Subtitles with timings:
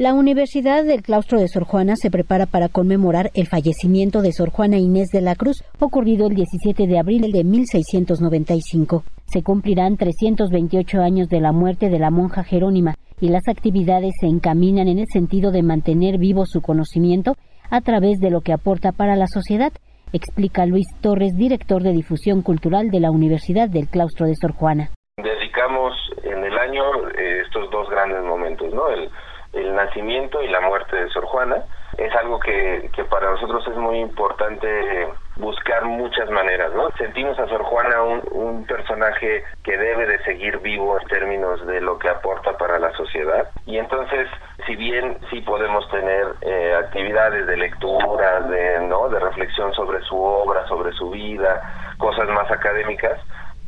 [0.00, 4.48] La Universidad del Claustro de Sor Juana se prepara para conmemorar el fallecimiento de Sor
[4.48, 9.04] Juana Inés de la Cruz, ocurrido el 17 de abril de 1695.
[9.26, 14.26] Se cumplirán 328 años de la muerte de la monja Jerónima y las actividades se
[14.26, 17.34] encaminan en el sentido de mantener vivo su conocimiento
[17.70, 19.70] a través de lo que aporta para la sociedad,
[20.14, 24.92] explica Luis Torres, director de difusión cultural de la Universidad del Claustro de Sor Juana.
[25.18, 25.92] Dedicamos
[26.22, 26.84] en el año
[27.18, 28.88] eh, estos dos grandes momentos, ¿no?
[28.88, 29.10] El,
[29.52, 31.64] el nacimiento y la muerte de Sor Juana.
[31.98, 36.90] Es algo que, que para nosotros es muy importante buscar muchas maneras, ¿no?
[36.96, 41.80] Sentimos a Sor Juana un, un, personaje que debe de seguir vivo en términos de
[41.80, 44.28] lo que aporta para la sociedad y entonces,
[44.66, 49.08] si bien sí podemos tener eh, actividades de lectura, de, ¿no?
[49.08, 53.18] de reflexión sobre su obra, sobre su vida, cosas más académicas,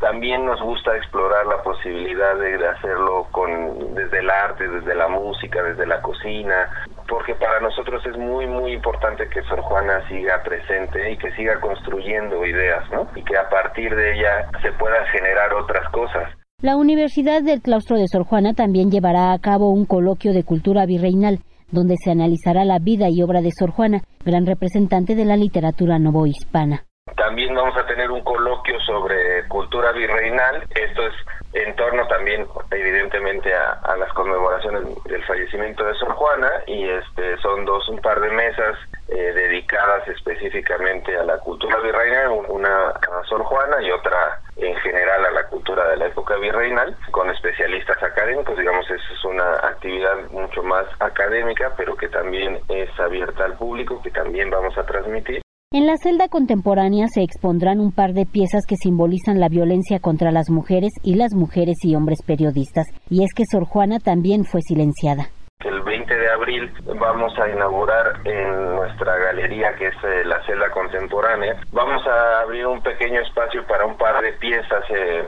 [0.00, 5.62] también nos gusta explorar la posibilidad de hacerlo con desde el arte, desde la música,
[5.62, 6.68] desde la cocina,
[7.06, 11.60] porque para nosotros es muy muy importante que Sor Juana siga presente y que siga
[11.60, 13.08] construyendo ideas, ¿no?
[13.14, 16.30] Y que a partir de ella se puedan generar otras cosas.
[16.62, 20.86] La Universidad del Claustro de Sor Juana también llevará a cabo un coloquio de cultura
[20.86, 25.36] virreinal donde se analizará la vida y obra de Sor Juana, gran representante de la
[25.36, 26.84] literatura novohispana.
[27.16, 30.64] También vamos a tener un coloquio sobre cultura virreinal.
[30.74, 31.14] Esto es
[31.52, 37.64] en torno también, evidentemente, a, las conmemoraciones del fallecimiento de Sor Juana y este son
[37.64, 43.42] dos, un par de mesas eh, dedicadas específicamente a la cultura virreinal, una a Sor
[43.42, 48.56] Juana y otra en general a la cultura de la época virreinal, con especialistas académicos,
[48.56, 54.10] digamos, es una actividad mucho más académica, pero que también es abierta al público, que
[54.10, 55.42] también vamos a transmitir.
[55.72, 60.32] En la celda contemporánea se expondrán un par de piezas que simbolizan la violencia contra
[60.32, 64.62] las mujeres y las mujeres y hombres periodistas, y es que Sor Juana también fue
[64.62, 65.30] silenciada.
[65.60, 70.72] El 20 de abril vamos a inaugurar en nuestra galería, que es eh, la celda
[70.72, 75.24] contemporánea, vamos a abrir un pequeño espacio para un par de piezas eh,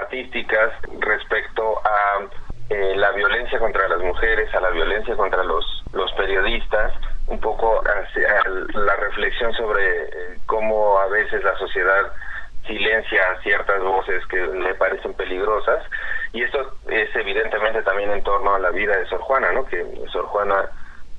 [0.00, 2.24] artísticas respecto a
[2.70, 6.94] eh, la violencia contra las mujeres, a la violencia contra los, los periodistas,
[7.26, 7.71] un poco
[8.74, 12.12] la reflexión sobre eh, cómo a veces la sociedad
[12.66, 15.82] silencia ciertas voces que le parecen peligrosas
[16.32, 19.64] y esto es evidentemente también en torno a la vida de Sor Juana, ¿no?
[19.64, 20.70] Que Sor Juana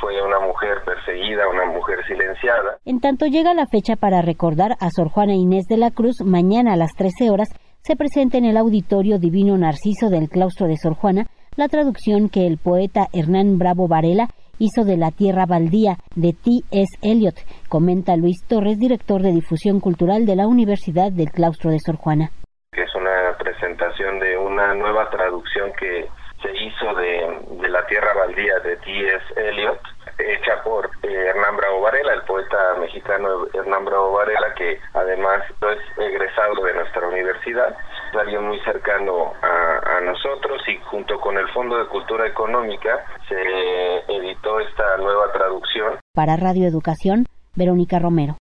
[0.00, 2.78] fue una mujer perseguida, una mujer silenciada.
[2.84, 6.74] En tanto llega la fecha para recordar a Sor Juana Inés de la Cruz, mañana
[6.74, 7.48] a las 13 horas
[7.80, 11.26] se presenta en el Auditorio Divino Narciso del Claustro de Sor Juana
[11.56, 14.28] la traducción que el poeta Hernán Bravo Varela
[14.58, 16.98] hizo de La Tierra Baldía de T.S.
[17.02, 17.34] Eliot,
[17.68, 22.30] comenta Luis Torres, director de difusión cultural de la Universidad del Claustro de Sor Juana.
[22.72, 26.08] Es una presentación de una nueva traducción que
[26.42, 29.40] se hizo de, de La Tierra Baldía de T.S.
[29.40, 29.80] Eliot
[30.18, 34.33] hecha por eh, Hernán Bravo Varela, el poeta mexicano Hernán Bravo Varela,
[36.34, 37.76] egresado de nuestra universidad,
[38.18, 43.36] alguien muy cercano a nosotros y junto con el Fondo de Cultura Económica se
[44.08, 45.98] editó esta nueva traducción.
[46.12, 48.36] Para Radio Educación, Verónica Romero.